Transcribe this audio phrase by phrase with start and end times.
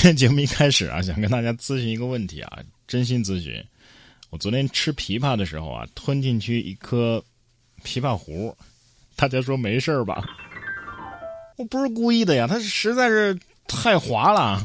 [0.00, 3.60] 今天节目一开始啊， 想跟大家咨询一个问题啊，真心咨询。
[4.30, 7.20] 我昨天吃枇杷的时候啊，吞进去一颗
[7.82, 8.56] 枇杷核，
[9.16, 10.24] 大家说没事吧？
[11.56, 14.64] 我不是故意的呀，它实在是太滑了。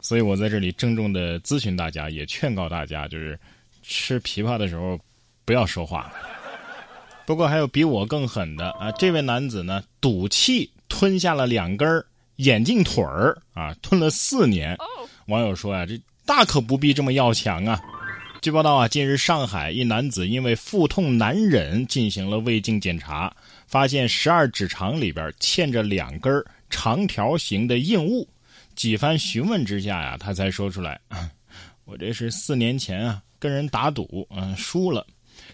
[0.00, 3.38] 所以我在这里郑重的咨询大家，也劝告大家，就是
[3.84, 4.98] 吃枇杷的时候
[5.44, 6.12] 不要说话。
[7.24, 12.04] 不过还有比我更狠的啊，这位男子呢，赌气吞下了两根儿
[12.38, 14.76] 眼镜腿儿啊，吞了四年。
[15.26, 17.80] 网友说啊，这大可不必这么要强啊。
[18.40, 23.34] 据报道啊，近日上海一男子因为腹痛难忍进行了胃镜检查，
[23.66, 28.28] 发现十二指肠里边嵌着两根长条形的硬物。
[28.76, 31.00] 几番询问之下呀，他才说出来
[31.84, 35.04] ：“我这是四年前啊跟人打赌，嗯输了，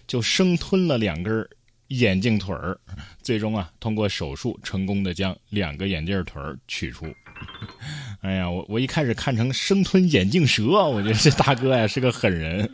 [0.06, 1.48] 就生吞了两根
[1.88, 2.78] 眼镜腿儿，
[3.22, 7.06] 最终啊通过手术成功的将两个眼镜腿儿取出。
[8.22, 12.68] ”哎呀，我我一开始看成生吞眼镜蛇，我觉得这大哥呀是个狠人。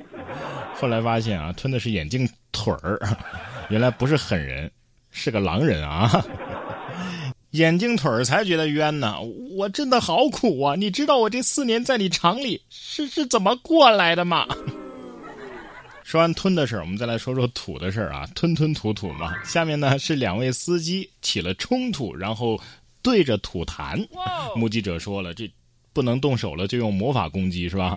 [0.75, 3.01] 后来发现啊，吞的是眼镜腿儿，
[3.69, 4.71] 原来不是狠人，
[5.11, 6.25] 是个狼人啊。
[7.53, 9.21] 眼镜腿儿才觉得冤呢，
[9.57, 10.77] 我真的好苦啊！
[10.77, 14.47] 你知道我这四年在你厂里是是怎么过来的吗？
[16.11, 19.33] 说完吞的事儿，我们再来说说吐的事儿啊，吞吞吐吐嘛。
[19.45, 22.61] 下面呢是两位司机起了冲突，然后。
[23.03, 24.07] 对着吐痰，
[24.55, 25.51] 目击者说了，这
[25.95, 27.97] 不能动手了，就用魔法攻击是吧？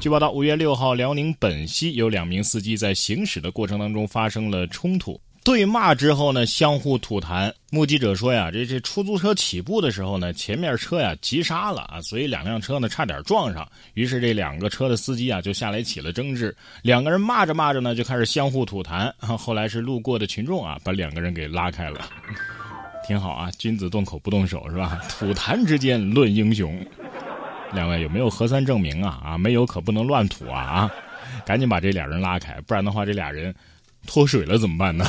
[0.00, 7.52] 据报道，五月六号，辽宁本溪有两名司机在行驶的过程当中发生了冲突，对骂之后呢，相互吐痰。
[7.70, 22.00] 目击者说呀，这这出租车起步的时候呢，前面车呀急刹了啊，所以两辆车呢差点撞上，于是这两个车的司机啊就下来起了争执，两个人骂着骂着呢就开始相互吐痰，后来是路过的群众啊把两个人给拉开了。
[23.06, 25.00] 挺好啊，君子动口不动手是吧？
[25.08, 26.84] 吐痰之间论英雄，
[27.72, 29.20] 两位有没有核酸证明啊？
[29.24, 30.90] 啊，没有可不能乱吐啊啊！
[31.44, 33.54] 赶紧把这俩人拉开，不然的话这俩人
[34.08, 35.06] 脱水了怎么办呢？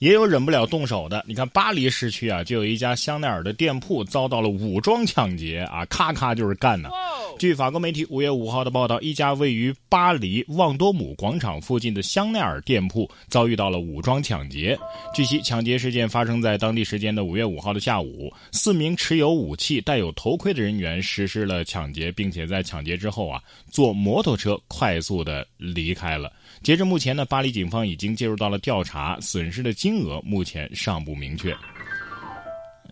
[0.00, 6.90] 也有忍不了动手的，你看巴黎市区啊，就有一家香奈儿的店铺遭到了武装抢劫啊，咔咔就是干呢。
[7.38, 14.78] 据法国媒体五月五号的报道，一家位于巴黎旺多姆广场附近的香奈儿店铺遭遇到了武装抢劫。
[15.14, 26.32] 据悉，抢劫事件发生在当地时间的五月五号的下午，四名持有武器、带有头盔的人员实施了抢劫，并且在抢劫之后啊，坐摩托车快速的离开了。
[26.62, 31.52] 截至目前呢，巴黎警方已经介入到了调查，损失的金额目前尚不明确。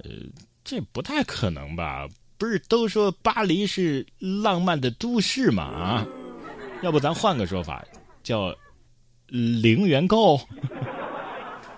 [0.03, 0.11] 呃，
[0.63, 2.07] 这不太可能吧？
[2.45, 5.63] 不是都说巴黎是浪漫的都市吗？
[5.65, 6.07] 啊，
[6.83, 7.83] 要不咱换个说法，
[8.23, 8.55] 叫
[9.29, 10.39] 零元购。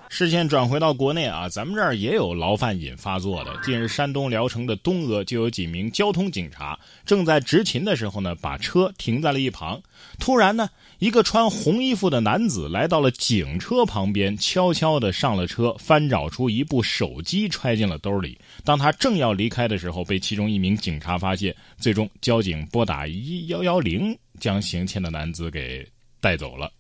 [0.09, 3.55] 视线转回到国内啊，咱们这儿也有牢饭瘾发作的。
[3.63, 9.81] 近日，山东聊城的东阿就有几名交通警察正在执勤的时候呢，把车停在了一旁。
[10.19, 18.39] 突然呢，一个穿红衣服的男子来到了警车旁边，悄悄的上了车，翻找出一部手机揣进了兜里。
[18.65, 25.87] 当他正要离开的时候，被其中一名警察发现，最终交警拨打一幺幺零，将行窃的男子给
[26.21, 26.71] 带走了。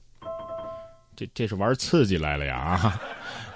[1.16, 3.00] 这这是玩刺激来了呀啊！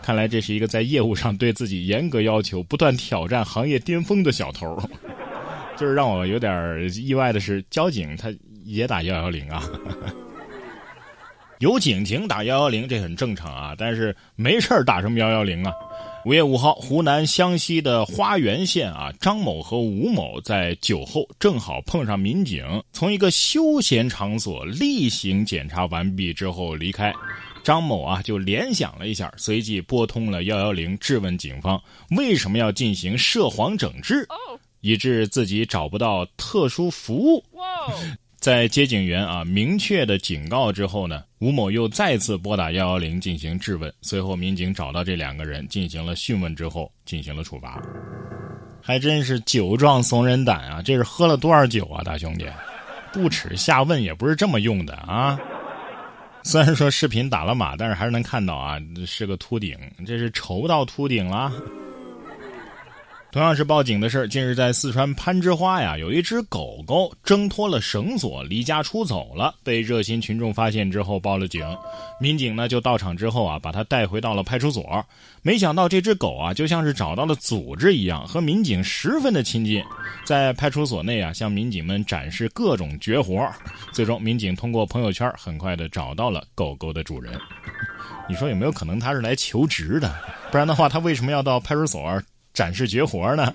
[0.02, 4.76] 看来这是一个在业务上对自己严格要求、不断挑战行业巅峰的小偷。
[5.76, 8.32] 就是让我有点意外的是，交警他
[8.64, 9.62] 也打幺幺零啊。
[11.58, 15.72] 有警情打幺幺零这很正常啊，但是没事打什么幺幺零啊？
[16.26, 27.10] 五月五号，湖南湘西的花垣县啊，张某和吴某在酒后正好碰上民警，从一个休闲场所例行检查完毕之后离开。
[27.64, 34.28] 张某啊，就联想了一下，随即拨通了幺幺零，质问警方为什么要进行涉黄整治，
[34.82, 37.42] 以致自己找不到特殊服务。
[38.40, 43.92] 在接警员啊明确的警告之后呢，吴某又再次拨打幺幺零进行质问。
[44.00, 47.82] 随后民警找到这两个人进行了讯问之后，进行了处罚。
[48.82, 50.80] 还真是酒壮怂人胆啊！
[50.80, 52.46] 这是喝了多少酒啊，大兄弟？
[53.12, 55.38] 不耻下问也不是这么用的啊！
[56.42, 59.76] 虽然说视频打了码，但是还是能看到啊，是个秃顶，
[60.06, 61.52] 这是愁到秃顶了。
[63.32, 71.64] 同样是报警的事儿，近日在四川攀枝花呀，有一只狗狗挣脱了绳索，离家出走了，被热心群众发现之后报了警。
[72.20, 74.84] 民警呢就到场之后啊，把它带回到了派出所。
[75.42, 79.80] 没想到这只狗啊，就像是找到了组织一样，和民警十分的亲近，
[80.24, 83.48] 在派出所内啊，向民警们展示各种绝活。
[83.92, 87.38] 最终，民警通过朋友圈很快的找到了狗狗的主人。
[88.28, 90.12] 你说有没有可能他是来求职的？
[90.50, 92.20] 不然的话，他为什么要到派出所？
[92.52, 93.52] 展示绝活呢？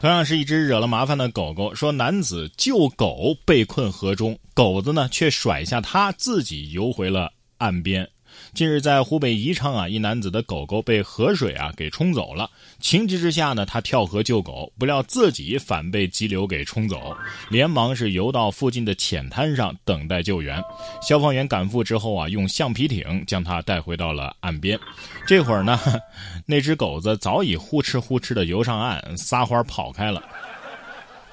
[0.00, 8.08] 同样是一只惹了麻烦的狗狗，说男子救狗被困河中，狗子呢却甩下他自己游回了岸边。
[8.54, 12.50] 近日，在湖北宜昌啊，一男子的狗狗被河水啊给冲走了。
[12.80, 17.16] 情急之下呢，他跳河救狗，不料自己反被急流给冲走，
[17.50, 20.62] 连忙是游到附近的浅滩上等待救援。
[21.02, 24.78] 消防员赶赴之后啊，用橡皮艇将他带回到了岸边。
[25.26, 25.78] 这会儿呢，
[26.46, 30.22] 那只狗子早已呼哧呼哧的游上岸，撒欢跑开了。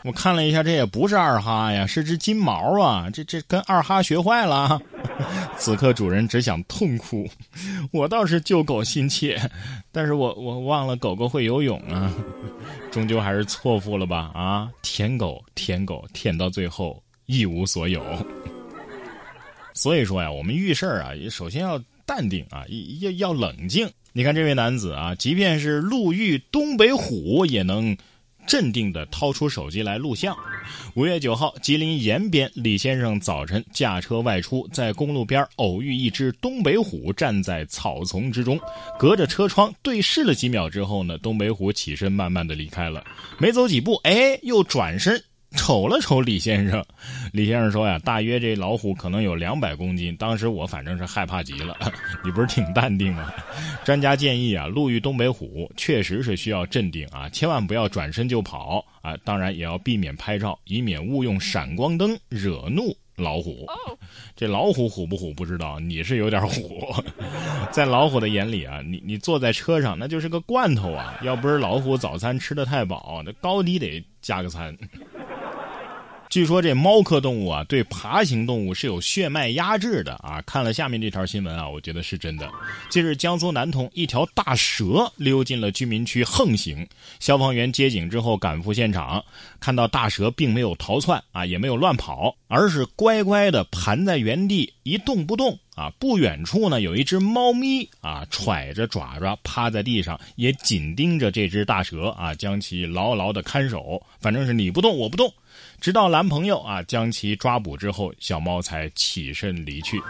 [0.05, 3.09] 我看了一下，这也不是二哈呀，是只金毛啊！
[3.11, 4.79] 这这跟二哈学坏了。
[5.57, 7.27] 此刻主人只想痛哭。
[7.91, 9.41] 我倒是救狗心切，
[9.91, 12.13] 但是我我忘了狗狗会游泳啊，
[12.91, 14.29] 终究还是错付了吧？
[14.35, 18.03] 啊，舔狗舔狗舔到最后一无所有。
[19.73, 22.63] 所以说呀，我们遇事儿啊，首先要淡定啊，
[22.99, 23.89] 要要冷静。
[24.13, 27.97] 你看这位男子啊，即便是路遇东北虎，也能。
[28.47, 30.35] 镇定地掏出手机来录像。
[30.95, 38.59] 五月九号，吉林延边，李先生早晨驾车外出，在公路边偶遇一只东北虎站在草丛之中，
[38.97, 43.03] 隔着车窗对视了几秒之后呢，东北虎起身慢慢的离开了，
[43.37, 45.23] 没走几步，哎，又转身。
[45.65, 46.85] 瞅了瞅李先生，
[47.33, 51.75] 李先生说呀：“大约这老虎可能有两百公斤。”当时我反正是害怕极了。
[52.23, 53.33] 你不是挺淡定吗？
[53.83, 59.17] 专家建议啊，路遇东北虎确实是需要镇定啊，千万不要转身就跑啊。
[59.23, 63.65] 当然也要避免拍照，以免误用闪光灯惹怒老虎。
[64.35, 66.93] 这老虎虎不虎不知道，你是有点虎。
[67.73, 71.19] 在老虎的眼里啊，你你坐在车上那就是个罐头啊。
[71.23, 74.77] 要不是老虎早餐吃的太饱，那高低得加个餐。
[76.29, 80.41] 据说这猫科动物啊，对爬行动物是有血脉压制的啊！
[80.45, 82.51] 看了下面这条新闻啊，我觉得是真的。
[82.89, 86.85] 近日，江苏南通一条大蛇溜进了居民区横行，
[87.19, 89.23] 消防员接警之后赶赴现场，
[89.59, 95.89] 看到大蛇并没有逃窜啊，也没有乱跑，而是乖乖的盘在原地一动不动啊。
[95.99, 104.01] 不远处呢，有一只猫咪啊，揣着爪爪趴在地上，也紧盯着这只大蛇啊，将其牢牢的看守。
[104.19, 105.31] 反正是你不动，我不动。
[105.79, 110.01] 直到男朋友啊将其抓捕之后，小猫才起身离去。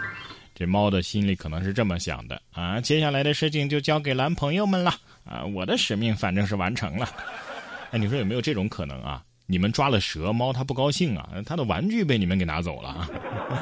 [0.54, 4.90] 这猫的心里可能是这么想的啊，接下来的事情就交给男朋友们了
[5.24, 7.06] 啊，我的使命反正是完成了。
[7.92, 9.22] 哎，你说有没有这种可能啊？
[9.44, 13.06] 你们抓了蛇，猫它不高兴啊，它的玩具被你们给拿走了。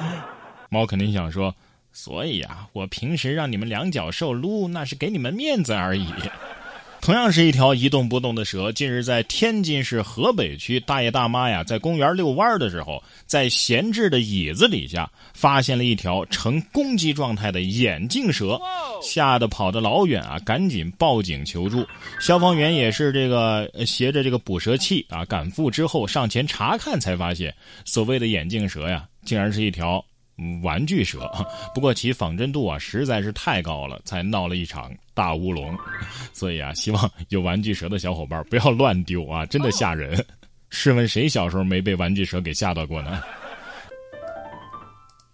[0.70, 1.54] 猫肯定想说，
[1.92, 6.06] 所以啊，我平时让你们两脚兽撸，那是给你们面子而已。
[7.04, 18.58] 同样是一条一动不动的蛇，近日在天津市河北区，大爷大妈呀在公园遛弯的时候，在闲置的椅子底下发现了一条呈攻击状态的眼镜蛇，
[19.02, 21.86] 吓得跑得老远啊，赶紧报警求助。
[22.20, 27.54] 消防员也是这个携着这个捕蛇器啊赶赴之后上前查看，才发现
[27.84, 30.02] 所谓的眼镜蛇呀，竟然是一条。
[30.62, 31.30] 玩具蛇，
[31.74, 35.76] 不过其仿真度啊实在是太高了，才闹了一场大乌龙。
[36.32, 40.24] 所以啊，希望有玩具蛇的小伙伴不要乱丢啊，真的吓人。
[40.70, 43.22] 试问谁小时候没被玩具蛇给吓到过呢？